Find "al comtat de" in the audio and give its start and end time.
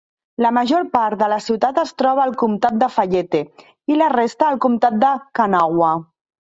2.29-2.89, 4.51-5.15